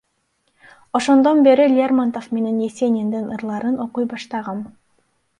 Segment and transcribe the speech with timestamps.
[0.99, 4.65] Ошондон бери Лермонтов менен Есениндин ырларын окуй баштагам.